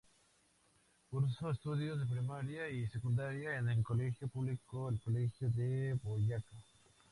Cursó 1.11 1.51
estudios 1.51 1.99
de 1.99 2.07
primaria 2.07 2.67
y 2.71 2.87
secundaria 2.87 3.59
en 3.59 3.69
un 3.69 3.83
colegio 3.83 4.27
público, 4.29 4.89
el 4.89 4.99
Colegio 4.99 5.47
de 5.51 5.93
Boyacá. 6.01 6.55